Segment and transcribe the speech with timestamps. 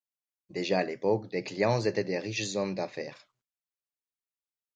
[0.49, 3.27] Déjà à l'époque des clients étaient des riches hommes d'affaires.